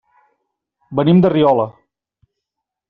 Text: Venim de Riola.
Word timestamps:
Venim 1.01 1.21
de 1.27 1.33
Riola. 1.35 1.69